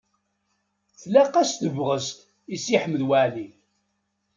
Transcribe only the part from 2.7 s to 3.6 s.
Ḥmed Waɛli.